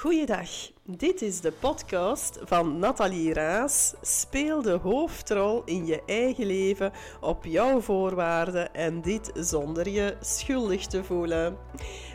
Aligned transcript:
Goeiedag, 0.00 0.48
dit 0.84 1.22
is 1.22 1.40
de 1.40 1.52
podcast 1.52 2.38
van 2.42 2.78
Nathalie 2.78 3.34
Raas. 3.34 3.94
Speel 4.00 4.62
de 4.62 4.70
hoofdrol 4.72 5.62
in 5.64 5.86
je 5.86 6.02
eigen 6.06 6.46
leven 6.46 6.92
op 7.20 7.44
jouw 7.44 7.80
voorwaarden 7.80 8.74
en 8.74 9.00
dit 9.00 9.30
zonder 9.34 9.88
je 9.88 10.16
schuldig 10.20 10.86
te 10.86 11.04
voelen. 11.04 11.56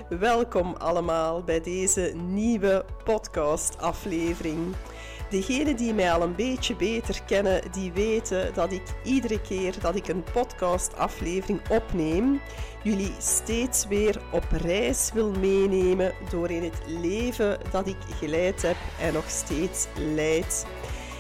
Welkom 0.09 0.73
allemaal 0.73 1.43
bij 1.43 1.61
deze 1.61 2.13
nieuwe 2.15 2.85
podcast-aflevering. 3.03 4.75
Degenen 5.29 5.75
die 5.75 5.93
mij 5.93 6.11
al 6.11 6.21
een 6.21 6.35
beetje 6.35 6.75
beter 6.75 7.23
kennen, 7.25 7.61
die 7.71 7.91
weten 7.91 8.53
dat 8.53 8.71
ik 8.71 8.83
iedere 9.03 9.41
keer 9.41 9.75
dat 9.81 9.95
ik 9.95 10.07
een 10.07 10.23
podcast-aflevering 10.33 11.61
opneem, 11.69 12.41
jullie 12.83 13.13
steeds 13.17 13.87
weer 13.87 14.21
op 14.31 14.45
reis 14.51 15.11
wil 15.13 15.31
meenemen 15.31 16.13
door 16.29 16.49
in 16.51 16.63
het 16.63 16.81
leven 17.01 17.59
dat 17.71 17.87
ik 17.87 17.97
geleid 18.19 18.61
heb 18.61 18.75
en 19.01 19.13
nog 19.13 19.29
steeds 19.29 19.87
leid. 20.15 20.65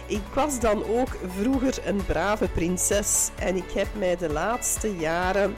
Ik 0.07 0.23
was 0.33 0.59
dan 0.59 0.83
ook 0.85 1.17
vroeger 1.39 1.87
een 1.87 2.05
brave 2.05 2.47
prinses 2.47 3.29
en 3.39 3.55
ik 3.55 3.71
heb 3.71 3.87
mij 3.97 4.15
de 4.15 4.29
laatste 4.29 4.95
jaren 4.95 5.55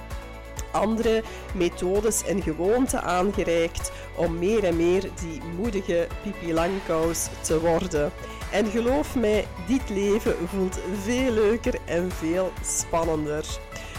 andere 0.72 1.24
methodes 1.54 2.24
en 2.24 2.42
gewoonten 2.42 3.04
aangereikt 3.04 3.92
om 4.16 4.40
meer 4.40 4.64
en 4.64 4.76
meer 4.76 5.02
die 5.02 5.42
moedige 5.58 6.08
Pipi 6.24 6.54
Langkous 6.54 7.28
te 7.42 7.60
worden. 7.60 8.12
En 8.52 8.66
geloof 8.66 9.16
mij, 9.16 9.48
dit 9.68 9.90
leven 9.90 10.36
voelt 10.48 10.80
veel 11.04 11.32
leuker 11.32 11.80
en 11.86 12.12
veel 12.12 12.52
spannender. 12.64 13.46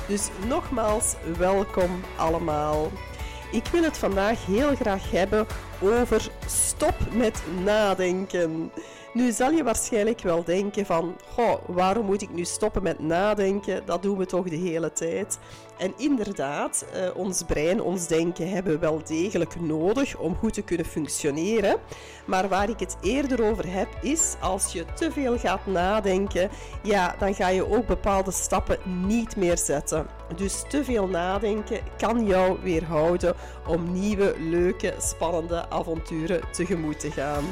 Dus 0.06 0.28
nogmaals, 0.46 1.14
welkom 1.38 2.00
allemaal. 2.16 2.90
Ik 3.52 3.66
wil 3.66 3.82
het 3.82 3.98
vandaag 3.98 4.46
heel 4.46 4.74
graag 4.74 5.10
hebben 5.10 5.46
over 5.80 6.30
stop 6.46 6.94
met 7.12 7.42
nadenken. 7.64 8.70
Nu 9.12 9.32
zal 9.32 9.50
je 9.50 9.62
waarschijnlijk 9.62 10.20
wel 10.20 10.44
denken 10.44 10.86
van, 10.86 11.16
goh, 11.34 11.54
waarom 11.66 12.06
moet 12.06 12.22
ik 12.22 12.34
nu 12.34 12.44
stoppen 12.44 12.82
met 12.82 12.98
nadenken? 12.98 13.82
Dat 13.86 14.02
doen 14.02 14.18
we 14.18 14.26
toch 14.26 14.48
de 14.48 14.56
hele 14.56 14.92
tijd. 14.92 15.38
En 15.78 15.92
inderdaad, 15.96 16.86
eh, 16.92 17.16
ons 17.16 17.42
brein, 17.42 17.82
ons 17.82 18.06
denken 18.06 18.50
hebben 18.50 18.72
we 18.72 18.78
wel 18.78 19.02
degelijk 19.04 19.60
nodig 19.60 20.16
om 20.16 20.36
goed 20.36 20.52
te 20.52 20.62
kunnen 20.62 20.86
functioneren. 20.86 21.76
Maar 22.26 22.48
waar 22.48 22.68
ik 22.68 22.80
het 22.80 22.96
eerder 23.00 23.44
over 23.44 23.72
heb, 23.72 23.88
is 24.02 24.34
als 24.40 24.72
je 24.72 24.84
te 24.94 25.10
veel 25.12 25.38
gaat 25.38 25.66
nadenken, 25.66 26.50
ja, 26.82 27.14
dan 27.18 27.34
ga 27.34 27.48
je 27.48 27.70
ook 27.70 27.86
bepaalde 27.86 28.30
stappen 28.30 28.78
niet 29.06 29.36
meer 29.36 29.58
zetten. 29.58 30.06
Dus 30.36 30.64
te 30.68 30.84
veel 30.84 31.06
nadenken 31.06 31.80
kan 31.96 32.26
jou 32.26 32.58
weerhouden 32.62 33.34
om 33.66 33.92
nieuwe, 33.92 34.34
leuke, 34.38 34.94
spannende 34.98 35.70
avonturen 35.70 36.40
tegemoet 36.52 37.00
te 37.00 37.10
gaan. 37.10 37.44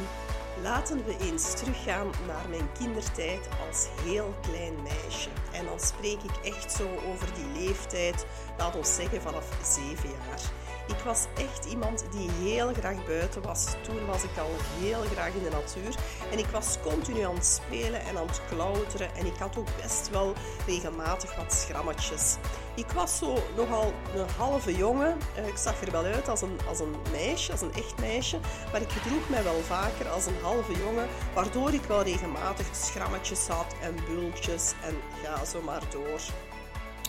Laten 0.63 1.05
we 1.05 1.17
eens 1.21 1.55
teruggaan 1.55 2.11
naar 2.27 2.49
mijn 2.49 2.73
kindertijd 2.79 3.49
als 3.69 3.89
heel 4.03 4.35
klein 4.43 4.83
meisje. 4.83 5.29
En 5.53 5.65
dan 5.65 5.81
spreek 5.81 6.23
ik 6.23 6.37
echt 6.53 6.73
zo 6.73 6.89
over 7.13 7.29
die 7.35 7.65
leeftijd, 7.65 8.27
laat 8.59 8.77
ons 8.77 8.95
zeggen 8.95 9.23
vanaf 9.23 9.49
7 9.63 10.11
jaar. 10.11 10.41
Ik 10.87 10.99
was 11.05 11.27
echt 11.35 11.65
iemand 11.65 12.05
die 12.11 12.31
heel 12.31 12.73
graag 12.73 13.05
buiten 13.05 13.43
was. 13.43 13.67
Toen 13.83 14.07
was 14.07 14.23
ik 14.23 14.39
al 14.39 14.51
heel 14.79 15.01
graag 15.01 15.33
in 15.35 15.43
de 15.43 15.51
natuur. 15.51 15.95
En 16.33 16.39
ik 16.39 16.47
was 16.47 16.77
continu 16.83 17.21
aan 17.21 17.35
het 17.35 17.47
spelen 17.47 18.01
en 18.01 18.17
aan 18.17 18.27
het 18.27 18.41
klauteren. 18.49 19.15
En 19.15 19.27
ik 19.27 19.37
had 19.39 19.57
ook 19.57 19.69
best 19.83 20.11
wel 20.11 20.33
regelmatig 20.67 21.37
wat 21.37 21.53
schrammetjes. 21.53 22.37
Ik 22.75 22.91
was 22.91 23.19
zo 23.19 23.39
nogal 23.57 23.93
een 24.15 24.29
halve 24.37 24.77
jongen. 24.77 25.19
Eh, 25.35 25.47
ik 25.47 25.57
zag 25.57 25.83
er 25.83 25.91
wel 25.91 26.05
uit 26.05 26.29
als 26.29 26.43
een, 26.43 26.59
als 26.69 26.81
een 26.81 26.95
meisje, 27.13 27.53
als 27.53 27.61
een 27.61 27.75
echt 27.75 27.99
meisje. 28.01 28.39
Maar 28.73 28.81
ik 28.81 28.91
gedroeg 28.91 29.29
mij 29.29 29.43
wel 29.43 29.61
vaker 29.61 30.09
als 30.09 30.27
een 30.27 30.41
halve 30.43 30.73
jongen. 30.73 31.09
Waardoor 31.35 31.73
ik 31.73 31.83
wel 31.83 32.03
regelmatig 32.03 32.67
schrammetjes 32.73 33.47
had 33.49 33.75
en 33.81 33.95
bultjes 34.09 34.73
en 34.83 34.97
ga 35.23 35.45
zo 35.45 35.63
maar 35.63 35.83
door 35.91 36.21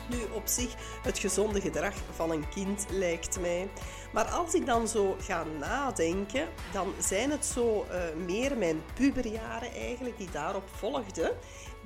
nu 0.10 0.18
op 0.34 0.48
zich 0.48 0.76
het 1.02 1.20
gezonde 1.20 1.62
gedrag 1.62 1.94
van 2.16 2.32
een 2.32 2.50
kind, 2.50 2.86
lijkt 2.90 3.40
mij. 3.40 3.70
Maar 4.14 4.26
als 4.26 4.54
ik 4.54 4.66
dan 4.66 4.88
zo 4.88 5.16
ga 5.20 5.44
nadenken, 5.60 6.48
dan 6.72 6.94
zijn 7.00 7.32
het 7.32 7.46
zo 7.46 7.86
uh, 7.92 8.26
meer 8.26 8.58
mijn 8.58 8.82
puberjaren 8.94 9.74
eigenlijk 9.74 10.18
die 10.18 10.32
daarop 10.32 10.68
volgden, 10.76 11.32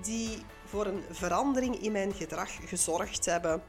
die 0.01 0.45
voor 0.65 0.85
een 0.85 1.03
verandering 1.11 1.81
in 1.81 1.91
mijn 1.91 2.13
gedrag 2.13 2.49
gezorgd 2.65 3.25
hebben. 3.25 3.63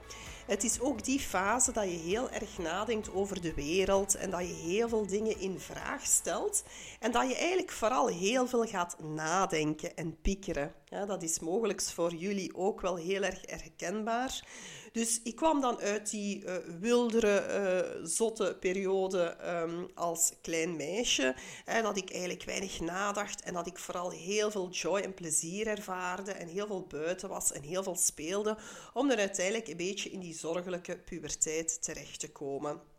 Het 0.46 0.64
is 0.64 0.80
ook 0.80 1.04
die 1.04 1.20
fase 1.20 1.72
dat 1.72 1.84
je 1.84 1.96
heel 1.96 2.30
erg 2.30 2.58
nadenkt 2.58 3.12
over 3.12 3.40
de 3.40 3.54
wereld 3.54 4.14
en 4.14 4.30
dat 4.30 4.40
je 4.40 4.54
heel 4.54 4.88
veel 4.88 5.06
dingen 5.06 5.40
in 5.40 5.60
vraag 5.60 6.06
stelt 6.06 6.64
en 7.00 7.12
dat 7.12 7.28
je 7.28 7.36
eigenlijk 7.36 7.70
vooral 7.70 8.06
heel 8.06 8.46
veel 8.46 8.64
gaat 8.64 8.96
nadenken 9.00 9.96
en 9.96 10.20
piekeren. 10.20 10.74
Ja, 10.84 11.06
dat 11.06 11.22
is 11.22 11.38
mogelijk 11.40 11.82
voor 11.82 12.14
jullie 12.14 12.54
ook 12.54 12.80
wel 12.80 12.96
heel 12.96 13.22
erg 13.22 13.40
herkenbaar. 13.46 14.44
Dus 14.92 15.20
ik 15.22 15.36
kwam 15.36 15.60
dan 15.60 15.80
uit 15.80 16.10
die 16.10 16.44
uh, 16.44 16.54
wildere, 16.80 17.46
uh, 17.48 18.06
zotte 18.06 18.56
periode 18.60 19.36
um, 19.44 19.88
als 19.94 20.32
klein 20.40 20.76
meisje. 20.76 21.34
Hè, 21.64 21.82
dat 21.82 21.96
ik 21.96 22.10
eigenlijk 22.10 22.44
weinig 22.44 22.80
nadacht 22.80 23.42
en 23.42 23.54
dat 23.54 23.66
ik 23.66 23.78
vooral 23.78 24.10
heel 24.10 24.50
veel 24.50 24.70
joy 24.70 25.00
en 25.00 25.14
plezier 25.14 25.66
ervaarde 25.66 26.32
en 26.32 26.48
heel 26.48 26.66
veel 26.66 26.86
buiten 26.86 27.28
was 27.28 27.52
en 27.52 27.62
heel 27.62 27.82
veel 27.82 27.96
speelde. 27.96 28.56
Om 28.94 29.10
er 29.10 29.18
uiteindelijk 29.18 29.68
een 29.68 29.76
beetje 29.76 30.10
in 30.10 30.20
die 30.20 30.34
zorgelijke 30.34 30.98
puberteit 30.98 31.82
terecht 31.82 32.20
te 32.20 32.30
komen 32.30 32.91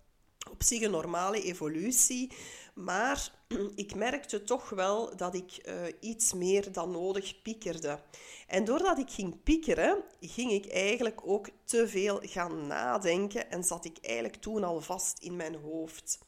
op 0.51 0.63
zich 0.63 0.81
een 0.81 0.91
normale 0.91 1.43
evolutie. 1.43 2.31
Maar 2.73 3.31
ik 3.75 3.95
merkte 3.95 4.43
toch 4.43 4.69
wel 4.69 5.15
dat 5.15 5.35
ik 5.35 5.61
uh, 5.65 5.73
iets 5.99 6.33
meer 6.33 6.71
dan 6.71 6.91
nodig 6.91 7.41
piekerde. 7.41 7.99
En 8.47 8.65
doordat 8.65 8.97
ik 8.97 9.09
ging 9.09 9.43
piekeren, 9.43 10.03
ging 10.19 10.51
ik 10.51 10.67
eigenlijk 10.67 11.21
ook 11.27 11.49
te 11.63 11.87
veel 11.87 12.19
gaan 12.21 12.67
nadenken 12.67 13.51
en 13.51 13.63
zat 13.63 13.85
ik 13.85 13.97
eigenlijk 14.01 14.41
toen 14.41 14.63
al 14.63 14.81
vast 14.81 15.19
in 15.19 15.35
mijn 15.35 15.55
hoofd. 15.55 16.19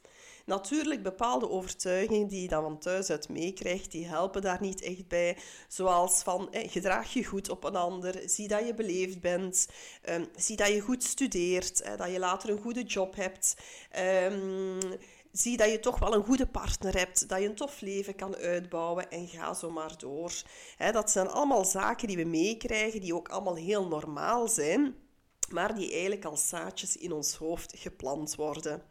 Natuurlijk, 0.45 1.03
bepaalde 1.03 1.49
overtuigingen 1.49 2.27
die 2.27 2.41
je 2.41 2.47
dan 2.47 2.63
van 2.63 2.79
thuis 2.79 3.09
uit 3.09 3.29
meekrijgt, 3.29 3.91
die 3.91 4.07
helpen 4.07 4.41
daar 4.41 4.61
niet 4.61 4.81
echt 4.81 5.07
bij. 5.07 5.37
Zoals 5.67 6.23
van, 6.23 6.51
eh, 6.51 6.71
gedraag 6.71 7.13
je 7.13 7.25
goed 7.25 7.49
op 7.49 7.63
een 7.63 7.75
ander, 7.75 8.21
zie 8.25 8.47
dat 8.47 8.65
je 8.65 8.73
beleefd 8.73 9.21
bent, 9.21 9.67
um, 10.09 10.27
zie 10.35 10.55
dat 10.55 10.67
je 10.67 10.79
goed 10.79 11.03
studeert, 11.03 11.97
dat 11.97 12.11
je 12.11 12.19
later 12.19 12.49
een 12.49 12.61
goede 12.61 12.83
job 12.83 13.15
hebt. 13.15 13.55
Um, 14.31 14.79
zie 15.31 15.57
dat 15.57 15.71
je 15.71 15.79
toch 15.79 15.99
wel 15.99 16.13
een 16.13 16.23
goede 16.23 16.47
partner 16.47 16.97
hebt, 16.97 17.29
dat 17.29 17.39
je 17.39 17.45
een 17.47 17.55
tof 17.55 17.81
leven 17.81 18.15
kan 18.15 18.35
uitbouwen 18.35 19.11
en 19.11 19.27
ga 19.27 19.53
zo 19.53 19.71
maar 19.71 19.97
door. 19.97 20.31
dat 20.91 21.11
zijn 21.11 21.27
allemaal 21.27 21.65
zaken 21.65 22.07
die 22.07 22.17
we 22.17 22.23
meekrijgen, 22.23 23.01
die 23.01 23.15
ook 23.15 23.29
allemaal 23.29 23.55
heel 23.55 23.87
normaal 23.87 24.47
zijn, 24.47 24.95
maar 25.49 25.75
die 25.75 25.91
eigenlijk 25.91 26.25
als 26.25 26.47
zaadjes 26.49 26.97
in 26.97 27.11
ons 27.11 27.35
hoofd 27.35 27.73
geplant 27.77 28.35
worden. 28.35 28.83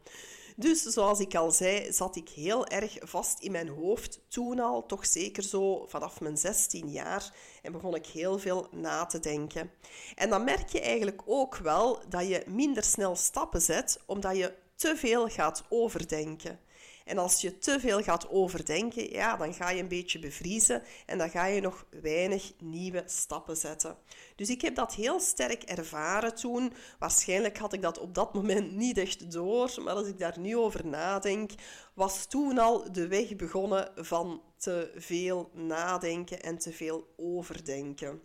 Dus 0.57 0.83
zoals 0.83 1.21
ik 1.21 1.35
al 1.35 1.51
zei, 1.51 1.93
zat 1.93 2.17
ik 2.17 2.29
heel 2.29 2.67
erg 2.67 2.97
vast 3.01 3.41
in 3.41 3.53
mijn 3.53 3.69
hoofd 3.69 4.21
toen 4.29 4.61
al, 4.61 4.87
toch 4.87 5.07
zeker 5.07 5.43
zo 5.43 5.87
vanaf 5.87 6.21
mijn 6.21 6.37
16 6.37 6.91
jaar, 6.91 7.35
en 7.63 7.73
begon 7.73 7.95
ik 7.95 8.07
heel 8.07 8.39
veel 8.39 8.69
na 8.71 9.07
te 9.07 9.21
denken. 9.21 9.71
En 10.15 10.31
dan 10.31 10.45
merk 10.45 10.69
je 10.69 10.81
eigenlijk 10.81 11.23
ook 11.27 11.57
wel 11.57 12.01
dat 12.09 12.29
je 12.29 12.43
minder 12.47 12.83
snel 12.83 13.17
stappen 13.17 13.63
zet, 13.63 14.01
omdat 14.07 14.37
je 14.37 14.55
te 14.75 14.97
veel 14.97 15.29
gaat 15.29 15.65
overdenken. 15.69 16.59
En 17.05 17.19
als 17.19 17.41
je 17.41 17.59
te 17.59 17.81
veel 17.81 18.03
gaat 18.03 18.29
overdenken, 18.29 19.11
ja, 19.11 19.37
dan 19.37 19.55
ga 19.55 19.71
je 19.71 19.83
een 19.83 19.89
beetje 19.89 20.19
bevriezen 20.19 20.83
en 21.07 21.19
dan 21.19 21.31
ga 21.31 21.47
je 21.47 21.61
nog 21.61 21.87
weinig 22.01 22.53
nieuwe 22.59 23.03
stappen 23.07 23.57
zetten. 23.57 23.97
Dus 24.37 24.49
ik 24.49 24.61
heb 24.61 24.75
dat 24.75 24.95
heel 24.95 25.21
sterk 25.21 25.63
ervaren 25.63 26.35
toen. 26.35 26.73
Waarschijnlijk 26.99 27.59
had 27.59 27.73
ik 27.73 27.83
dat 27.83 27.99
op 27.99 28.15
dat 28.15 28.35
moment 28.35 28.73
niet 28.73 28.99
echt 28.99 29.33
door, 29.33 29.75
maar 29.83 29.95
als 29.95 30.07
ik 30.07 30.19
daar 30.19 30.39
nu 30.39 30.57
over 30.57 30.87
nadenk, 30.87 31.51
was 31.95 32.27
toen 32.27 32.59
al 32.59 32.93
de 32.93 33.07
weg 33.07 33.37
begonnen 33.37 33.93
van 33.95 34.43
te 34.57 34.93
veel 34.97 35.51
nadenken 35.53 36.43
en 36.43 36.59
te 36.59 36.73
veel 36.73 37.15
overdenken. 37.17 38.21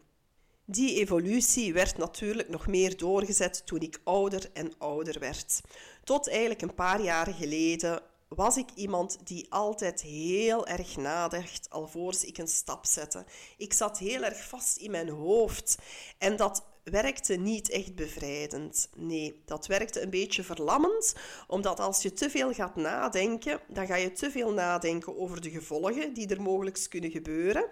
Die 0.65 0.99
evolutie 0.99 1.73
werd 1.73 1.97
natuurlijk 1.97 2.49
nog 2.49 2.67
meer 2.67 2.97
doorgezet 2.97 3.65
toen 3.65 3.79
ik 3.79 4.01
ouder 4.03 4.49
en 4.53 4.71
ouder 4.77 5.19
werd. 5.19 5.61
Tot 6.03 6.29
eigenlijk 6.29 6.61
een 6.61 6.75
paar 6.75 7.01
jaar 7.01 7.27
geleden 7.27 8.01
was 8.29 8.57
ik 8.57 8.69
iemand 8.75 9.17
die 9.27 9.45
altijd 9.49 10.01
heel 10.01 10.67
erg 10.67 10.97
nadacht 10.97 11.69
alvorens 11.69 12.25
ik 12.25 12.37
een 12.37 12.47
stap 12.47 12.85
zette. 12.85 13.25
Ik 13.57 13.73
zat 13.73 13.97
heel 13.97 14.23
erg 14.23 14.47
vast 14.47 14.77
in 14.77 14.91
mijn 14.91 15.09
hoofd 15.09 15.77
en 16.17 16.35
dat 16.35 16.63
werkte 16.83 17.35
niet 17.35 17.69
echt 17.69 17.95
bevrijdend. 17.95 18.89
Nee, 18.95 19.41
dat 19.45 19.67
werkte 19.67 20.01
een 20.01 20.09
beetje 20.09 20.43
verlammend, 20.43 21.15
omdat 21.47 21.79
als 21.79 22.01
je 22.01 22.13
te 22.13 22.29
veel 22.29 22.53
gaat 22.53 22.75
nadenken, 22.75 23.59
dan 23.67 23.87
ga 23.87 23.95
je 23.95 24.11
te 24.11 24.31
veel 24.31 24.53
nadenken 24.53 25.17
over 25.17 25.41
de 25.41 25.49
gevolgen 25.49 26.13
die 26.13 26.27
er 26.27 26.41
mogelijk 26.41 26.85
kunnen 26.89 27.11
gebeuren. 27.11 27.65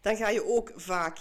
Dan 0.00 0.16
ga 0.16 0.28
je 0.28 0.46
ook 0.46 0.72
vaak 0.76 1.18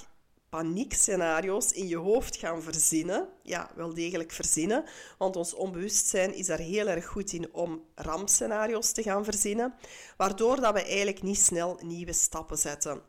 paniekscenario's 0.52 1.72
in 1.72 1.88
je 1.88 1.98
hoofd 1.98 2.36
gaan 2.36 2.62
verzinnen. 2.62 3.28
Ja, 3.44 3.72
wel 3.76 3.94
degelijk 3.94 4.32
verzinnen, 4.32 4.84
want 5.18 5.36
ons 5.36 5.54
onbewustzijn 5.54 6.34
is 6.34 6.46
daar 6.46 6.60
heel 6.60 6.88
erg 6.88 7.06
goed 7.06 7.34
in 7.34 7.54
om 7.54 7.84
rampscenario's 7.96 8.92
te 8.92 9.04
gaan 9.04 9.24
verzinnen, 9.24 9.74
waardoor 10.18 10.62
dat 10.62 10.74
we 10.74 10.84
eigenlijk 10.84 11.22
niet 11.22 11.40
snel 11.40 11.80
nieuwe 11.82 12.14
stappen 12.14 12.58
zetten. 12.58 13.02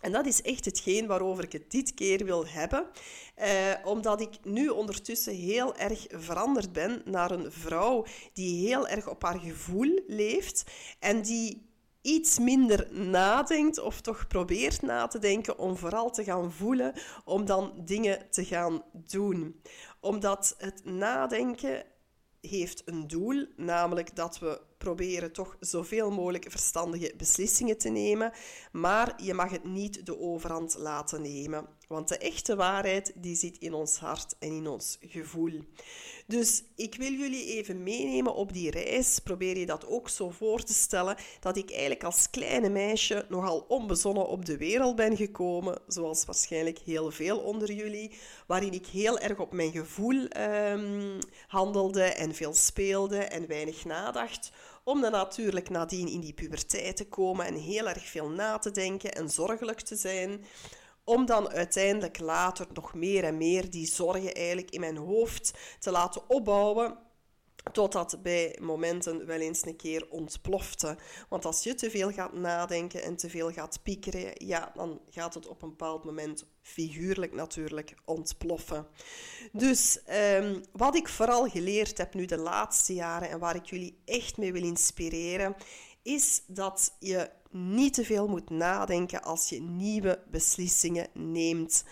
En 0.00 0.12
dat 0.12 0.26
is 0.26 0.42
echt 0.42 0.64
hetgeen 0.64 1.06
waarover 1.06 1.44
ik 1.44 1.52
het 1.52 1.70
dit 1.70 1.94
keer 1.94 2.24
wil 2.24 2.46
hebben. 2.46 2.86
Eh, 3.34 3.50
omdat 3.84 4.20
ik 4.20 4.44
nu 4.44 4.68
ondertussen 4.68 5.34
heel 5.34 5.76
erg 5.76 6.06
veranderd 6.08 6.72
ben 6.72 7.02
naar 7.04 7.30
een 7.30 7.52
vrouw 7.52 8.04
die 8.32 8.68
heel 8.68 8.88
erg 8.88 9.08
op 9.08 9.22
haar 9.22 9.38
gevoel 9.38 10.02
leeft 10.06 10.64
en 10.98 11.22
die 11.22 11.66
iets 12.06 12.38
minder 12.38 12.88
nadenkt 12.92 13.78
of 13.78 14.00
toch 14.00 14.26
probeert 14.26 14.82
na 14.82 15.06
te 15.06 15.18
denken 15.18 15.58
om 15.58 15.76
vooral 15.76 16.10
te 16.10 16.24
gaan 16.24 16.52
voelen, 16.52 16.92
om 17.24 17.44
dan 17.44 17.72
dingen 17.84 18.30
te 18.30 18.44
gaan 18.44 18.82
doen. 18.92 19.62
Omdat 20.00 20.54
het 20.58 20.84
nadenken 20.84 21.84
heeft 22.40 22.82
een 22.84 23.06
doel, 23.06 23.46
namelijk 23.56 24.16
dat 24.16 24.38
we 24.38 24.60
proberen 24.78 25.32
toch 25.32 25.56
zoveel 25.60 26.10
mogelijk 26.10 26.50
verstandige 26.50 27.14
beslissingen 27.16 27.78
te 27.78 27.88
nemen, 27.88 28.32
maar 28.72 29.22
je 29.22 29.34
mag 29.34 29.50
het 29.50 29.64
niet 29.64 30.06
de 30.06 30.18
overhand 30.18 30.76
laten 30.78 31.22
nemen. 31.22 31.66
Want 31.86 32.08
de 32.08 32.18
echte 32.18 32.56
waarheid 32.56 33.12
die 33.14 33.36
zit 33.36 33.58
in 33.58 33.74
ons 33.74 33.98
hart 33.98 34.34
en 34.38 34.52
in 34.52 34.66
ons 34.66 34.98
gevoel. 35.00 35.60
Dus 36.26 36.62
ik 36.76 36.94
wil 36.94 37.12
jullie 37.12 37.46
even 37.46 37.82
meenemen 37.82 38.34
op 38.34 38.52
die 38.52 38.70
reis. 38.70 39.18
Probeer 39.18 39.58
je 39.58 39.66
dat 39.66 39.86
ook 39.86 40.08
zo 40.08 40.30
voor 40.30 40.62
te 40.62 40.72
stellen 40.72 41.16
dat 41.40 41.56
ik 41.56 41.70
eigenlijk 41.70 42.04
als 42.04 42.30
kleine 42.30 42.68
meisje 42.68 43.26
nogal 43.28 43.64
onbezonnen 43.68 44.26
op 44.26 44.44
de 44.44 44.56
wereld 44.56 44.96
ben 44.96 45.16
gekomen, 45.16 45.78
zoals 45.86 46.24
waarschijnlijk 46.24 46.78
heel 46.78 47.10
veel 47.10 47.38
onder 47.38 47.72
jullie, 47.72 48.12
waarin 48.46 48.72
ik 48.72 48.86
heel 48.86 49.18
erg 49.18 49.38
op 49.38 49.52
mijn 49.52 49.72
gevoel 49.72 50.26
um, 50.38 51.18
handelde 51.46 52.02
en 52.02 52.34
veel 52.34 52.54
speelde 52.54 53.18
en 53.18 53.46
weinig 53.46 53.84
nadacht 53.84 54.50
om 54.84 55.00
dan 55.00 55.12
natuurlijk 55.12 55.70
nadien 55.70 56.08
in 56.08 56.20
die 56.20 56.32
puberteit 56.32 56.96
te 56.96 57.08
komen 57.08 57.46
en 57.46 57.54
heel 57.54 57.88
erg 57.88 58.06
veel 58.06 58.28
na 58.28 58.58
te 58.58 58.70
denken 58.70 59.12
en 59.12 59.30
zorgelijk 59.30 59.80
te 59.80 59.96
zijn 59.96 60.44
om 61.06 61.26
dan 61.26 61.48
uiteindelijk 61.48 62.18
later 62.18 62.66
nog 62.72 62.94
meer 62.94 63.24
en 63.24 63.36
meer 63.36 63.70
die 63.70 63.86
zorgen 63.86 64.34
eigenlijk 64.34 64.70
in 64.70 64.80
mijn 64.80 64.96
hoofd 64.96 65.52
te 65.78 65.90
laten 65.90 66.22
opbouwen 66.28 66.98
Totdat 67.72 68.18
bij 68.22 68.58
momenten 68.60 69.26
wel 69.26 69.40
eens 69.40 69.66
een 69.66 69.76
keer 69.76 70.06
ontplofte. 70.10 70.96
Want 71.28 71.44
als 71.44 71.62
je 71.62 71.74
te 71.74 71.90
veel 71.90 72.12
gaat 72.12 72.32
nadenken 72.32 73.02
en 73.02 73.16
te 73.16 73.30
veel 73.30 73.52
gaat 73.52 73.80
piekeren, 73.82 74.32
ja, 74.46 74.70
dan 74.74 75.00
gaat 75.10 75.34
het 75.34 75.46
op 75.46 75.62
een 75.62 75.68
bepaald 75.68 76.04
moment 76.04 76.44
figuurlijk 76.62 77.32
natuurlijk 77.32 77.94
ontploffen. 78.04 78.86
Dus 79.52 80.00
um, 80.38 80.60
wat 80.72 80.96
ik 80.96 81.08
vooral 81.08 81.48
geleerd 81.48 81.98
heb 81.98 82.14
nu 82.14 82.24
de 82.24 82.38
laatste 82.38 82.94
jaren 82.94 83.30
en 83.30 83.38
waar 83.38 83.54
ik 83.54 83.66
jullie 83.66 84.00
echt 84.04 84.36
mee 84.36 84.52
wil 84.52 84.64
inspireren, 84.64 85.56
is 86.06 86.42
dat 86.46 86.94
je 86.98 87.30
niet 87.50 87.94
te 87.94 88.04
veel 88.04 88.28
moet 88.28 88.50
nadenken 88.50 89.22
als 89.22 89.48
je 89.48 89.60
nieuwe 89.60 90.22
beslissingen 90.30 91.08
neemt. 91.12 91.84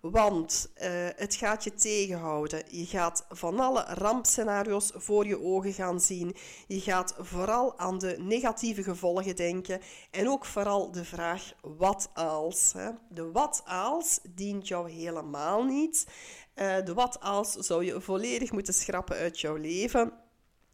Want 0.00 0.70
uh, 0.76 0.84
het 1.16 1.34
gaat 1.34 1.64
je 1.64 1.74
tegenhouden. 1.74 2.62
Je 2.68 2.86
gaat 2.86 3.26
van 3.28 3.60
alle 3.60 3.84
rampscenario's 3.88 4.90
voor 4.94 5.26
je 5.26 5.40
ogen 5.40 5.72
gaan 5.72 6.00
zien. 6.00 6.36
Je 6.66 6.80
gaat 6.80 7.14
vooral 7.18 7.78
aan 7.78 7.98
de 7.98 8.16
negatieve 8.18 8.82
gevolgen 8.82 9.36
denken. 9.36 9.80
En 10.10 10.28
ook 10.28 10.44
vooral 10.44 10.92
de 10.92 11.04
vraag 11.04 11.52
wat 11.62 12.10
als. 12.14 12.72
Hè? 12.72 12.90
De 13.08 13.30
wat 13.30 13.62
als 13.66 14.20
dient 14.34 14.68
jou 14.68 14.90
helemaal 14.90 15.64
niet. 15.64 16.06
Uh, 16.54 16.76
de 16.84 16.94
wat 16.94 17.20
als 17.20 17.52
zou 17.52 17.84
je 17.84 18.00
volledig 18.00 18.52
moeten 18.52 18.74
schrappen 18.74 19.16
uit 19.16 19.40
jouw 19.40 19.56
leven. 19.56 20.12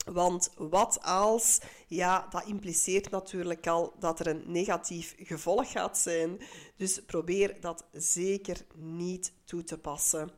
Want 0.04 0.50
wat 0.56 1.02
als, 1.02 1.60
ja, 1.86 2.26
dat 2.30 2.44
impliceert 2.46 3.10
natuurlijk 3.10 3.66
al 3.66 3.94
dat 3.98 4.20
er 4.20 4.26
een 4.26 4.42
negatief 4.46 5.14
gevolg 5.18 5.70
gaat 5.70 5.98
zijn. 5.98 6.40
Dus 6.76 7.04
probeer 7.04 7.60
dat 7.60 7.84
zeker 7.92 8.64
niet 8.74 9.32
toe 9.44 9.64
te 9.64 9.78
passen. 9.78 10.30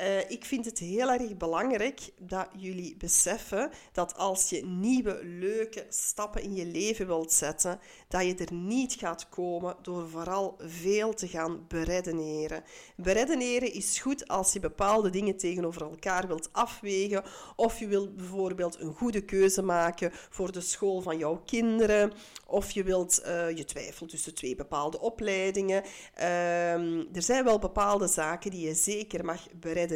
Uh, 0.00 0.30
ik 0.30 0.44
vind 0.44 0.64
het 0.64 0.78
heel 0.78 1.10
erg 1.10 1.36
belangrijk 1.36 2.00
dat 2.18 2.48
jullie 2.56 2.96
beseffen 2.96 3.70
dat 3.92 4.16
als 4.16 4.50
je 4.50 4.64
nieuwe, 4.64 5.20
leuke 5.22 5.86
stappen 5.88 6.42
in 6.42 6.54
je 6.54 6.66
leven 6.66 7.06
wilt 7.06 7.32
zetten, 7.32 7.80
dat 8.08 8.24
je 8.24 8.34
er 8.34 8.52
niet 8.52 8.92
gaat 8.92 9.28
komen 9.28 9.76
door 9.82 10.08
vooral 10.08 10.56
veel 10.58 11.14
te 11.14 11.28
gaan 11.28 11.64
beredeneren. 11.68 12.62
Beredeneren 12.96 13.72
is 13.72 13.98
goed 13.98 14.28
als 14.28 14.52
je 14.52 14.60
bepaalde 14.60 15.10
dingen 15.10 15.36
tegenover 15.36 15.82
elkaar 15.82 16.26
wilt 16.26 16.48
afwegen, 16.52 17.24
of 17.56 17.78
je 17.78 17.86
wilt 17.86 18.16
bijvoorbeeld 18.16 18.80
een 18.80 18.94
goede 18.94 19.20
keuze 19.20 19.62
maken 19.62 20.10
voor 20.12 20.52
de 20.52 20.60
school 20.60 21.00
van 21.00 21.18
jouw 21.18 21.42
kinderen, 21.46 22.12
of 22.46 22.70
je 22.70 22.82
wilt 22.82 23.22
uh, 23.26 23.56
je 23.56 23.64
twijfelt 23.64 24.10
tussen 24.10 24.34
twee 24.34 24.54
bepaalde 24.54 25.00
opleidingen. 25.00 25.82
Uh, 26.18 27.16
er 27.16 27.22
zijn 27.22 27.44
wel 27.44 27.58
bepaalde 27.58 28.06
zaken 28.06 28.50
die 28.50 28.66
je 28.66 28.74
zeker 28.74 29.24
mag 29.24 29.46
beredeneren 29.52 29.86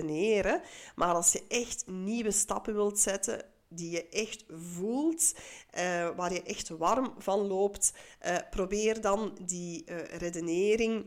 maar 0.95 1.15
als 1.15 1.33
je 1.33 1.45
echt 1.49 1.87
nieuwe 1.87 2.31
stappen 2.31 2.75
wilt 2.75 2.99
zetten, 2.99 3.45
die 3.69 3.91
je 3.91 4.09
echt 4.09 4.45
voelt, 4.49 5.35
uh, 5.79 6.11
waar 6.17 6.33
je 6.33 6.43
echt 6.43 6.69
warm 6.69 7.15
van 7.19 7.47
loopt, 7.47 7.93
uh, 8.27 8.37
probeer 8.51 9.01
dan 9.01 9.39
die 9.43 9.85
uh, 9.87 10.05
redenering, 10.05 11.07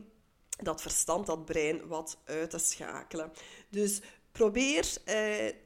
dat 0.62 0.82
verstand, 0.82 1.26
dat 1.26 1.44
brein 1.44 1.86
wat 1.86 2.18
uit 2.24 2.50
te 2.50 2.58
schakelen. 2.58 3.32
Dus 3.68 4.00
probeer, 4.32 4.92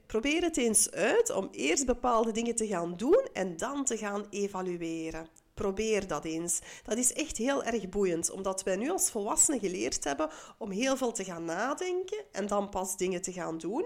probeer 0.06 0.42
het 0.42 0.56
eens 0.56 0.90
uit 0.90 1.30
om 1.30 1.48
eerst 1.50 1.86
bepaalde 1.86 2.32
dingen 2.32 2.54
te 2.56 2.66
gaan 2.66 2.96
doen 2.96 3.28
en 3.32 3.56
dan 3.56 3.84
te 3.84 3.96
gaan 3.96 4.26
evalueren. 4.30 5.28
Probeer 5.60 6.06
dat 6.06 6.24
eens. 6.24 6.60
Dat 6.84 6.96
is 6.96 7.12
echt 7.12 7.36
heel 7.36 7.64
erg 7.64 7.88
boeiend, 7.88 8.30
omdat 8.30 8.62
wij 8.62 8.76
nu 8.76 8.90
als 8.90 9.10
volwassenen 9.10 9.60
geleerd 9.60 10.04
hebben 10.04 10.30
om 10.58 10.70
heel 10.70 10.96
veel 10.96 11.12
te 11.12 11.24
gaan 11.24 11.44
nadenken 11.44 12.24
en 12.32 12.46
dan 12.46 12.68
pas 12.68 12.96
dingen 12.96 13.22
te 13.22 13.32
gaan 13.32 13.58
doen. 13.58 13.84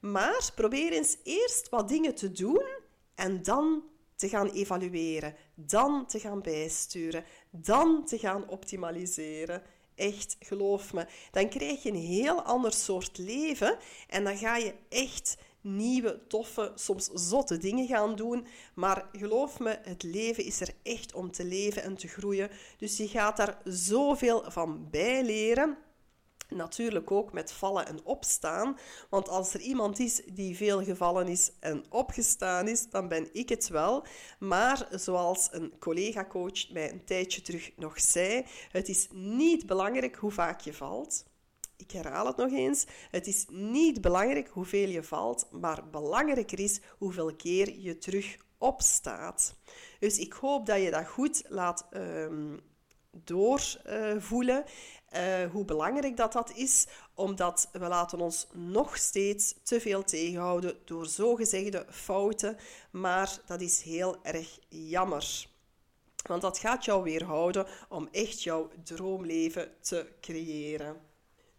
Maar 0.00 0.50
probeer 0.54 0.92
eens 0.92 1.16
eerst 1.22 1.68
wat 1.68 1.88
dingen 1.88 2.14
te 2.14 2.32
doen 2.32 2.66
en 3.14 3.42
dan 3.42 3.82
te 4.16 4.28
gaan 4.28 4.48
evalueren, 4.48 5.34
dan 5.54 6.06
te 6.06 6.20
gaan 6.20 6.42
bijsturen, 6.42 7.24
dan 7.50 8.04
te 8.04 8.18
gaan 8.18 8.48
optimaliseren. 8.48 9.62
Echt, 9.94 10.36
geloof 10.38 10.92
me. 10.92 11.06
Dan 11.30 11.48
krijg 11.48 11.82
je 11.82 11.88
een 11.88 11.94
heel 11.94 12.42
ander 12.42 12.72
soort 12.72 13.18
leven 13.18 13.78
en 14.08 14.24
dan 14.24 14.36
ga 14.38 14.56
je 14.56 14.74
echt 14.88 15.36
nieuwe, 15.60 16.26
toffe, 16.28 16.72
soms 16.74 17.10
zotte 17.14 17.58
dingen 17.58 17.86
gaan 17.86 18.16
doen. 18.16 18.46
Maar 18.74 19.08
geloof 19.12 19.58
me, 19.58 19.78
het 19.82 20.02
leven 20.02 20.44
is 20.44 20.60
er 20.60 20.74
echt 20.82 21.14
om 21.14 21.30
te 21.30 21.44
leven 21.44 21.82
en 21.82 21.96
te 21.96 22.08
groeien. 22.08 22.50
Dus 22.78 22.96
je 22.96 23.08
gaat 23.08 23.36
daar 23.36 23.60
zoveel 23.64 24.44
van 24.46 24.90
bijleren. 24.90 25.76
Natuurlijk 26.48 27.10
ook 27.10 27.32
met 27.32 27.52
vallen 27.52 27.86
en 27.86 28.04
opstaan. 28.04 28.78
Want 29.10 29.28
als 29.28 29.54
er 29.54 29.60
iemand 29.60 29.98
is 29.98 30.22
die 30.32 30.56
veel 30.56 30.84
gevallen 30.84 31.28
is 31.28 31.52
en 31.60 31.84
opgestaan 31.88 32.68
is, 32.68 32.88
dan 32.88 33.08
ben 33.08 33.28
ik 33.32 33.48
het 33.48 33.68
wel. 33.68 34.04
Maar 34.38 34.88
zoals 34.90 35.48
een 35.50 35.72
collega-coach 35.78 36.70
mij 36.70 36.92
een 36.92 37.04
tijdje 37.04 37.42
terug 37.42 37.70
nog 37.76 38.00
zei: 38.00 38.46
het 38.70 38.88
is 38.88 39.08
niet 39.12 39.66
belangrijk 39.66 40.16
hoe 40.16 40.30
vaak 40.30 40.60
je 40.60 40.74
valt. 40.74 41.24
Ik 41.80 41.90
herhaal 41.90 42.26
het 42.26 42.36
nog 42.36 42.52
eens. 42.52 42.86
Het 43.10 43.26
is 43.26 43.46
niet 43.48 44.00
belangrijk 44.00 44.48
hoeveel 44.48 44.88
je 44.88 45.02
valt, 45.02 45.48
maar 45.50 45.90
belangrijker 45.90 46.60
is 46.60 46.80
hoeveel 46.98 47.34
keer 47.34 47.78
je 47.78 47.98
terug 47.98 48.36
opstaat. 48.58 49.54
Dus 49.98 50.18
ik 50.18 50.32
hoop 50.32 50.66
dat 50.66 50.82
je 50.82 50.90
dat 50.90 51.06
goed 51.06 51.42
laat 51.48 51.86
um, 51.92 52.60
doorvoelen. 53.10 54.64
Uh, 55.16 55.50
hoe 55.50 55.64
belangrijk 55.64 56.16
dat, 56.16 56.32
dat 56.32 56.52
is, 56.54 56.86
omdat 57.14 57.68
we 57.72 57.88
laten 57.88 58.20
ons 58.20 58.46
nog 58.52 58.96
steeds 58.96 59.54
te 59.62 59.80
veel 59.80 60.04
tegenhouden 60.04 60.76
door 60.84 61.06
zogezegde 61.06 61.86
fouten, 61.90 62.56
maar 62.90 63.40
dat 63.46 63.60
is 63.60 63.82
heel 63.82 64.16
erg 64.22 64.58
jammer. 64.68 65.48
Want 66.26 66.42
dat 66.42 66.58
gaat 66.58 66.84
jou 66.84 67.02
weerhouden 67.02 67.66
om 67.88 68.08
echt 68.10 68.42
jouw 68.42 68.70
droomleven 68.84 69.72
te 69.80 70.12
creëren. 70.20 71.09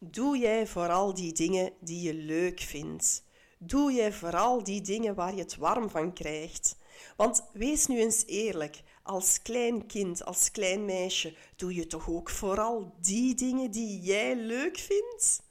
Doe 0.04 0.38
jij 0.38 0.68
vooral 0.68 1.14
die 1.14 1.34
dingen 1.34 1.74
die 1.80 2.02
je 2.02 2.14
leuk 2.14 2.60
vindt? 2.60 3.24
Doe 3.58 3.92
jij 3.92 4.14
vooral 4.14 4.64
die 4.64 4.82
dingen 4.82 5.16
waar 5.16 5.36
je 5.36 5.42
het 5.42 5.56
warm 5.56 5.90
van 5.90 6.14
krijgt? 6.14 6.76
Want 7.16 7.44
wees 7.54 7.88
nu 7.88 8.00
eens 8.00 8.24
eerlijk, 8.26 8.82
als 9.04 9.42
klein 9.42 9.86
kind, 9.86 10.26
als 10.26 10.52
klein 10.52 10.86
meisje, 10.86 11.36
doe 11.56 11.76
je 11.76 11.88
toch 11.88 12.10
ook 12.10 12.30
vooral 12.30 12.94
die 13.02 13.36
dingen 13.36 13.72
die 13.72 14.00
jij 14.00 14.36
leuk 14.36 14.78
vindt? 14.78 15.44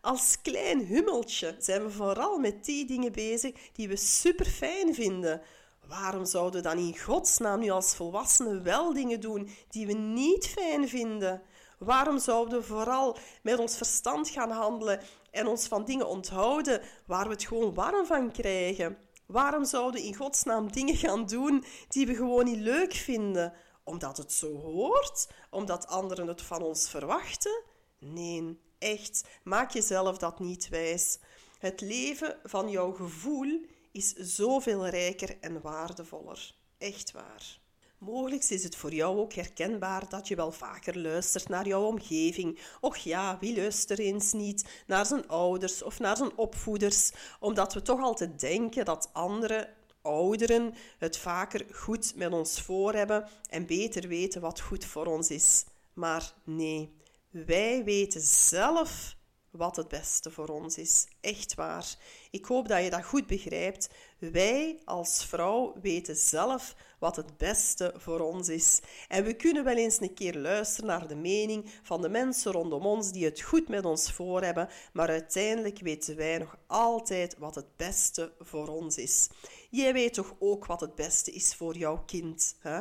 Als 0.00 0.40
klein 0.42 0.86
hummeltje 0.86 1.56
zijn 1.58 1.82
we 1.82 1.90
vooral 1.90 2.38
met 2.38 2.64
die 2.64 2.86
dingen 2.86 3.12
bezig 3.12 3.54
die 3.72 3.88
we 3.88 3.96
super 3.96 4.46
fijn 4.46 4.94
vinden. 4.94 5.42
Waarom 5.88 6.24
zouden 6.24 6.62
we 6.62 6.68
dan 6.68 6.78
in 6.78 6.98
godsnaam 6.98 7.60
nu 7.60 7.70
als 7.70 7.94
volwassenen 7.94 8.62
wel 8.62 8.92
dingen 8.92 9.20
doen 9.20 9.48
die 9.68 9.86
we 9.86 9.92
niet 9.92 10.46
fijn 10.46 10.88
vinden? 10.88 11.42
Waarom 11.78 12.18
zouden 12.18 12.58
we 12.58 12.64
vooral 12.64 13.16
met 13.42 13.58
ons 13.58 13.76
verstand 13.76 14.28
gaan 14.28 14.50
handelen 14.50 15.00
en 15.30 15.46
ons 15.46 15.66
van 15.66 15.84
dingen 15.84 16.08
onthouden 16.08 16.82
waar 17.06 17.24
we 17.24 17.30
het 17.32 17.46
gewoon 17.46 17.74
warm 17.74 18.06
van 18.06 18.32
krijgen? 18.32 18.98
Waarom 19.26 19.64
zouden 19.64 20.00
we 20.00 20.06
in 20.06 20.14
godsnaam 20.14 20.72
dingen 20.72 20.96
gaan 20.96 21.26
doen 21.26 21.64
die 21.88 22.06
we 22.06 22.14
gewoon 22.14 22.44
niet 22.44 22.60
leuk 22.60 22.94
vinden? 22.94 23.52
Omdat 23.84 24.16
het 24.16 24.32
zo 24.32 24.60
hoort? 24.60 25.28
Omdat 25.50 25.86
anderen 25.86 26.26
het 26.26 26.42
van 26.42 26.62
ons 26.62 26.88
verwachten? 26.88 27.62
Nee, 27.98 28.60
echt, 28.78 29.28
maak 29.44 29.70
jezelf 29.70 30.18
dat 30.18 30.38
niet 30.38 30.68
wijs. 30.68 31.18
Het 31.58 31.80
leven 31.80 32.38
van 32.42 32.70
jouw 32.70 32.92
gevoel 32.92 33.66
is 33.92 34.12
zoveel 34.12 34.86
rijker 34.86 35.40
en 35.40 35.60
waardevoller. 35.60 36.54
Echt 36.78 37.12
waar. 37.12 37.60
Mogelijk 38.06 38.44
is 38.44 38.62
het 38.62 38.76
voor 38.76 38.92
jou 38.92 39.18
ook 39.18 39.32
herkenbaar 39.32 40.08
dat 40.08 40.28
je 40.28 40.36
wel 40.36 40.52
vaker 40.52 40.98
luistert 40.98 41.48
naar 41.48 41.66
jouw 41.66 41.84
omgeving. 41.84 42.58
Och 42.80 42.96
ja, 42.96 43.38
wie 43.40 43.56
luistert 43.56 43.98
eens 43.98 44.32
niet 44.32 44.82
naar 44.86 45.06
zijn 45.06 45.28
ouders 45.28 45.82
of 45.82 45.98
naar 45.98 46.16
zijn 46.16 46.36
opvoeders, 46.36 47.12
omdat 47.40 47.74
we 47.74 47.82
toch 47.82 48.00
altijd 48.00 48.40
denken 48.40 48.84
dat 48.84 49.10
andere 49.12 49.68
ouderen 50.02 50.74
het 50.98 51.18
vaker 51.18 51.66
goed 51.72 52.12
met 52.16 52.32
ons 52.32 52.60
voor 52.60 52.94
hebben 52.94 53.28
en 53.50 53.66
beter 53.66 54.08
weten 54.08 54.40
wat 54.40 54.60
goed 54.60 54.84
voor 54.84 55.06
ons 55.06 55.30
is. 55.30 55.64
Maar 55.92 56.32
nee, 56.44 56.96
wij 57.30 57.84
weten 57.84 58.20
zelf 58.20 59.16
wat 59.50 59.76
het 59.76 59.88
beste 59.88 60.30
voor 60.30 60.48
ons 60.48 60.78
is. 60.78 61.06
Echt 61.20 61.54
waar. 61.54 61.94
Ik 62.30 62.44
hoop 62.44 62.68
dat 62.68 62.84
je 62.84 62.90
dat 62.90 63.04
goed 63.04 63.26
begrijpt. 63.26 63.90
Wij 64.18 64.80
als 64.84 65.24
vrouw 65.24 65.74
weten 65.80 66.16
zelf 66.16 66.74
wat 66.98 67.16
het 67.16 67.36
beste 67.36 67.94
voor 67.96 68.20
ons 68.20 68.48
is. 68.48 68.80
En 69.08 69.24
we 69.24 69.34
kunnen 69.34 69.64
wel 69.64 69.76
eens 69.76 70.00
een 70.00 70.14
keer 70.14 70.36
luisteren 70.36 70.86
naar 70.86 71.08
de 71.08 71.16
mening 71.16 71.70
van 71.82 72.02
de 72.02 72.08
mensen 72.08 72.52
rondom 72.52 72.86
ons 72.86 73.12
die 73.12 73.24
het 73.24 73.40
goed 73.40 73.68
met 73.68 73.84
ons 73.84 74.12
voor 74.12 74.42
hebben, 74.42 74.68
maar 74.92 75.08
uiteindelijk 75.08 75.78
weten 75.80 76.16
wij 76.16 76.38
nog 76.38 76.56
altijd 76.66 77.38
wat 77.38 77.54
het 77.54 77.76
beste 77.76 78.32
voor 78.38 78.68
ons 78.68 78.96
is. 78.96 79.28
Jij 79.70 79.92
weet 79.92 80.14
toch 80.14 80.34
ook 80.38 80.66
wat 80.66 80.80
het 80.80 80.94
beste 80.94 81.30
is 81.30 81.54
voor 81.54 81.76
jouw 81.76 82.02
kind, 82.06 82.56
hè? 82.58 82.80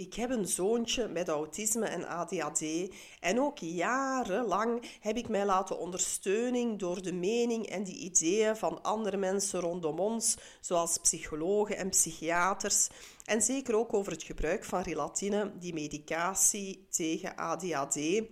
Ik 0.00 0.14
heb 0.14 0.30
een 0.30 0.46
zoontje 0.46 1.08
met 1.08 1.28
autisme 1.28 1.86
en 1.86 2.06
ADHD 2.08 2.64
en 3.20 3.40
ook 3.40 3.58
jarenlang 3.58 4.82
heb 5.00 5.16
ik 5.16 5.28
mij 5.28 5.44
laten 5.44 5.78
ondersteunen 5.78 6.78
door 6.78 7.02
de 7.02 7.12
mening 7.12 7.66
en 7.66 7.84
de 7.84 7.92
ideeën 7.92 8.56
van 8.56 8.82
andere 8.82 9.16
mensen 9.16 9.60
rondom 9.60 9.98
ons, 9.98 10.36
zoals 10.60 10.98
psychologen 10.98 11.76
en 11.76 11.88
psychiaters, 11.88 12.88
en 13.24 13.42
zeker 13.42 13.76
ook 13.76 13.94
over 13.94 14.12
het 14.12 14.22
gebruik 14.22 14.64
van 14.64 14.82
relatine, 14.82 15.52
die 15.58 15.74
medicatie 15.74 16.86
tegen 16.90 17.36
ADHD 17.36 18.22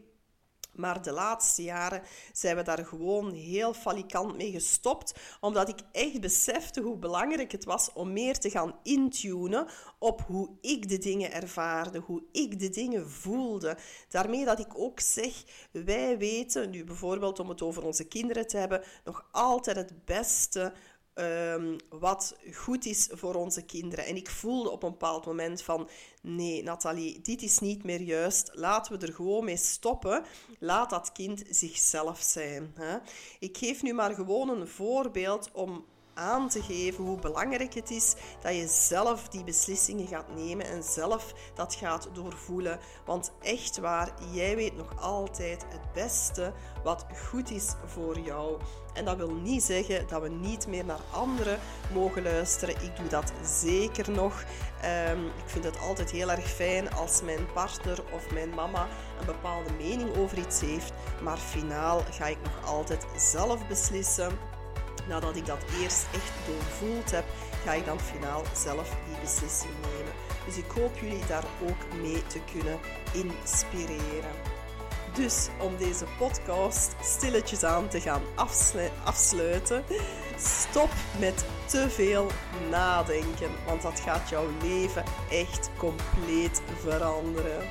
maar 0.78 1.02
de 1.02 1.12
laatste 1.12 1.62
jaren 1.62 2.02
zijn 2.32 2.56
we 2.56 2.62
daar 2.62 2.87
gewoon 2.87 3.32
heel 3.32 3.75
falikant 3.75 4.37
mee 4.37 4.50
gestopt, 4.50 5.14
omdat 5.40 5.68
ik 5.68 5.78
echt 5.92 6.20
besefte 6.20 6.80
hoe 6.80 6.97
belangrijk 6.97 7.52
het 7.52 7.64
was 7.64 7.92
om 7.92 8.12
meer 8.12 8.38
te 8.38 8.50
gaan 8.50 8.75
intunen 8.82 9.66
op 9.99 10.20
hoe 10.20 10.49
ik 10.61 10.88
de 10.88 10.99
dingen 10.99 11.32
ervaarde, 11.32 11.99
hoe 11.99 12.23
ik 12.32 12.58
de 12.58 12.68
dingen 12.68 13.11
voelde. 13.11 13.76
Daarmee 14.08 14.44
dat 14.44 14.58
ik 14.58 14.78
ook 14.78 15.00
zeg, 15.00 15.44
wij 15.70 16.18
weten, 16.18 16.70
nu 16.70 16.85
bijvoorbeeld 16.85 17.38
om 17.38 17.49
het 17.49 17.62
over 17.62 17.85
onze 17.85 18.04
kinderen 18.04 18.47
te 18.47 18.56
hebben, 18.56 18.82
nog 19.04 19.28
altijd 19.30 19.76
het 19.76 20.04
beste 20.04 20.73
um, 21.18 21.76
wat 21.88 22.37
goed 22.54 22.87
is 22.87 23.08
voor 23.12 23.34
onze 23.34 23.62
kinderen. 23.62 24.06
En 24.06 24.16
ik 24.16 24.30
voelde 24.30 24.70
op 24.70 24.82
een 24.82 24.90
bepaald 24.90 25.26
moment 25.26 25.62
van, 25.62 25.88
nee 26.22 26.62
Nathalie, 26.62 27.20
dit 27.20 27.42
is 27.42 27.58
niet 27.58 27.84
meer 27.84 28.00
juist. 28.00 28.50
Laten 28.54 28.98
we 28.98 29.06
er 29.06 29.12
gewoon 29.12 29.44
mee 29.44 29.56
stoppen. 29.56 30.25
Laat 30.58 30.90
dat 30.90 31.12
kind 31.12 31.42
zichzelf 31.50 32.20
zijn. 32.20 32.72
Hè? 32.75 32.98
Ik 33.38 33.56
geef 33.56 33.82
nu 33.82 33.92
maar 33.92 34.14
gewoon 34.14 34.48
een 34.48 34.68
voorbeeld 34.68 35.50
om 35.52 35.84
aan 36.18 36.48
te 36.48 36.62
geven 36.62 37.04
hoe 37.04 37.18
belangrijk 37.18 37.75
het 37.75 37.90
is 37.90 38.14
dat 38.40 38.54
je 38.54 38.68
zelf 38.68 39.28
die 39.28 39.44
beslissingen 39.44 40.06
gaat 40.06 40.34
nemen 40.34 40.66
en 40.66 40.82
zelf 40.82 41.32
dat 41.54 41.75
gaat 41.75 42.08
doorvoelen. 42.12 42.78
Want 43.04 43.32
echt 43.40 43.78
waar, 43.78 44.12
jij 44.32 44.56
weet 44.56 44.76
nog 44.76 45.00
altijd 45.00 45.66
het 45.68 45.92
beste 45.92 46.52
wat 46.82 47.06
goed 47.28 47.50
is 47.50 47.75
voor 47.87 48.18
jou. 48.18 48.60
En 48.94 49.04
dat 49.04 49.16
wil 49.16 49.34
niet 49.34 49.62
zeggen 49.62 50.08
dat 50.08 50.22
we 50.22 50.28
niet 50.28 50.66
meer 50.66 50.84
naar 50.84 51.00
anderen 51.12 51.58
mogen 51.92 52.22
luisteren. 52.22 52.75
Ik 52.82 52.96
doe 52.96 53.08
dat 53.08 53.32
zeker 53.44 54.10
nog. 54.10 54.44
Ehm, 54.82 55.25
ik 55.25 55.46
vind 55.46 55.64
het 55.64 55.78
altijd 55.80 56.10
heel 56.10 56.30
erg 56.30 56.50
fijn 56.50 56.92
als 56.92 57.22
mijn 57.22 57.52
partner 57.52 58.04
of 58.12 58.30
mijn 58.32 58.50
mama 58.50 58.88
een 59.20 59.26
bepaalde 59.26 59.72
mening 59.72 60.16
over 60.16 60.38
iets 60.38 60.60
heeft. 60.60 60.92
Maar 61.22 61.37
finaal 61.37 62.02
ga 62.10 62.26
ik 62.26 62.38
nog 62.42 62.64
altijd 62.64 63.06
zelf 63.16 63.66
beslissen 63.68 64.48
nadat 65.08 65.36
ik 65.36 65.46
dat 65.46 65.64
eerst 65.80 66.06
echt 66.12 66.32
doorvoeld 66.46 67.10
heb, 67.10 67.24
ga 67.64 67.72
ik 67.72 67.84
dan 67.84 68.00
finaal 68.00 68.42
zelf 68.54 68.96
die 69.06 69.20
beslissing 69.20 69.72
nemen. 69.80 70.12
Dus 70.46 70.56
ik 70.56 70.70
hoop 70.70 70.98
jullie 70.98 71.26
daar 71.26 71.44
ook 71.62 72.00
mee 72.02 72.26
te 72.26 72.40
kunnen 72.52 72.78
inspireren. 73.12 74.56
Dus 75.14 75.48
om 75.60 75.76
deze 75.76 76.04
podcast 76.18 76.94
stilletjes 77.02 77.64
aan 77.64 77.88
te 77.88 78.00
gaan 78.00 78.22
afsluiten, 79.04 79.84
stop 80.36 80.90
met 81.18 81.44
te 81.64 81.90
veel 81.90 82.26
nadenken, 82.70 83.50
want 83.66 83.82
dat 83.82 84.00
gaat 84.00 84.28
jouw 84.28 84.46
leven 84.62 85.04
echt 85.30 85.70
compleet 85.76 86.62
veranderen. 86.80 87.66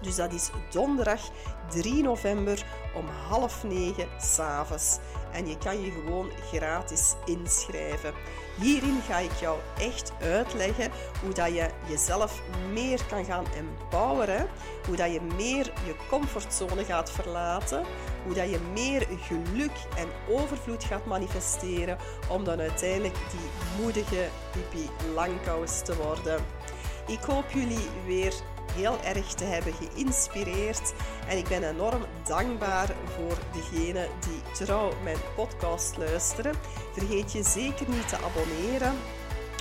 Dus 0.01 0.17
dat 0.17 0.33
is 0.33 0.51
donderdag 0.71 1.21
3 1.69 2.03
november 2.03 2.65
om 2.95 3.05
half 3.29 3.65
negen 3.65 4.09
s'avonds. 4.21 4.99
En 5.33 5.47
je 5.47 5.59
kan 5.59 5.81
je 5.81 5.91
gewoon 5.91 6.31
gratis 6.53 7.15
inschrijven. 7.25 8.15
Hierin 8.61 9.01
ga 9.09 9.19
ik 9.19 9.33
jou 9.41 9.59
echt 9.79 10.13
uitleggen 10.21 10.91
hoe 11.23 11.33
dat 11.33 11.55
je 11.55 11.69
jezelf 11.89 12.41
meer 12.73 13.01
kan 13.09 13.25
gaan 13.25 13.45
empoweren. 13.57 14.47
Hoe 14.87 14.97
dat 14.97 15.13
je 15.13 15.21
meer 15.37 15.73
je 15.87 15.95
comfortzone 16.09 16.85
gaat 16.85 17.11
verlaten. 17.11 17.85
Hoe 18.25 18.35
dat 18.35 18.51
je 18.51 18.59
meer 18.73 19.07
geluk 19.21 19.77
en 19.97 20.09
overvloed 20.29 20.85
gaat 20.85 21.07
manifesteren. 21.07 21.99
Om 22.29 22.45
dan 22.45 22.61
uiteindelijk 22.61 23.17
die 23.31 23.83
moedige 23.83 24.29
Pipi 24.51 24.91
Langkous 25.15 25.83
te 25.83 25.97
worden. 25.97 26.45
Ik 27.07 27.23
hoop 27.23 27.51
jullie 27.51 27.89
weer 28.07 28.35
heel 28.81 29.03
erg 29.05 29.35
te 29.35 29.45
hebben 29.45 29.73
geïnspireerd. 29.73 30.93
En 31.29 31.39
ik 31.39 31.49
ben 31.49 31.63
enorm 31.63 32.05
dankbaar 32.27 32.95
voor 33.17 33.39
degenen 33.53 34.09
die 34.21 34.65
trouw 34.65 34.93
mijn 35.03 35.19
podcast 35.37 35.97
luisteren. 35.97 36.55
Vergeet 36.93 37.33
je 37.33 37.43
zeker 37.43 37.89
niet 37.89 38.09
te 38.09 38.17
abonneren. 38.17 38.95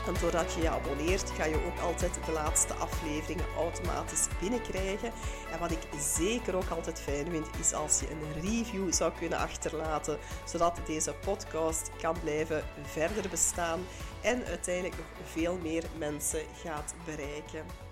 En 0.08 0.14
doordat 0.22 0.54
je 0.54 0.62
je 0.62 0.70
abonneert, 0.70 1.32
ga 1.38 1.46
je 1.46 1.66
ook 1.66 1.80
altijd 1.80 2.20
de 2.26 2.32
laatste 2.32 2.74
afleveringen 2.74 3.46
automatisch 3.58 4.28
binnenkrijgen. 4.40 5.12
En 5.52 5.60
wat 5.60 5.72
ik 5.72 5.80
zeker 6.18 6.56
ook 6.56 6.70
altijd 6.70 7.00
fijn 7.00 7.30
vind, 7.30 7.48
is 7.60 7.74
als 7.74 8.00
je 8.00 8.12
een 8.12 8.42
review 8.42 8.94
zou 8.94 9.12
kunnen 9.20 9.40
achterlaten, 9.40 10.18
zodat 10.46 10.80
deze 10.86 11.14
podcast 11.14 11.90
kan 12.02 12.16
blijven 12.24 12.64
verder 12.84 13.30
bestaan 13.30 13.80
en 14.22 14.46
uiteindelijk 14.46 14.96
nog 14.98 15.30
veel 15.32 15.58
meer 15.62 15.84
mensen 15.98 16.42
gaat 16.64 16.94
bereiken. 17.06 17.89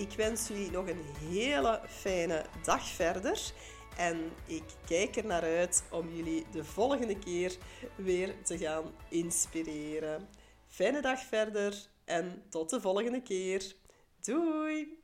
Ik 0.00 0.12
wens 0.16 0.48
jullie 0.48 0.70
nog 0.70 0.88
een 0.88 1.04
hele 1.28 1.80
fijne 1.88 2.44
dag 2.62 2.86
verder. 2.88 3.52
En 3.96 4.32
ik 4.46 4.62
kijk 4.86 5.16
er 5.16 5.26
naar 5.26 5.42
uit 5.42 5.84
om 5.90 6.14
jullie 6.14 6.46
de 6.50 6.64
volgende 6.64 7.18
keer 7.18 7.56
weer 7.96 8.34
te 8.42 8.58
gaan 8.58 8.84
inspireren. 9.08 10.28
Fijne 10.68 11.00
dag 11.00 11.20
verder 11.20 11.86
en 12.04 12.42
tot 12.48 12.70
de 12.70 12.80
volgende 12.80 13.22
keer. 13.22 13.74
Doei! 14.20 14.99